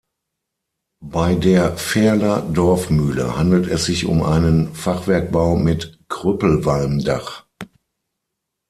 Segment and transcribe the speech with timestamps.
[1.05, 7.45] Bei der "Verler Dorfmühle" handelt es sich um einen Fachwerkbau mit Krüppelwalmdach.